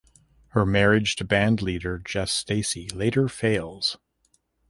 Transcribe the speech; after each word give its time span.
Her 0.53 0.65
marriage 0.65 1.15
to 1.17 1.23
bandleader 1.23 1.99
Jess 2.03 2.31
Stacy 2.31 2.89
later 2.89 3.29
fails. 3.29 3.97